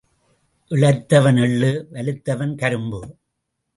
இளைத்தவன் 0.71 1.39
எள்ளு 1.43 1.71
வலுத்தவன் 1.93 2.55
கரும்பு. 2.55 3.01